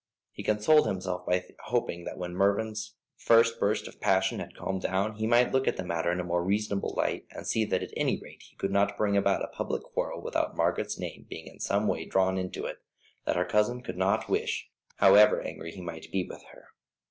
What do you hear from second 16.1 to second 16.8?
be with her.